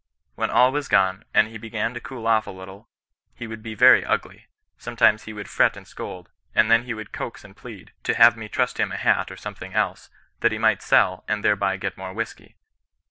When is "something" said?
9.37-9.75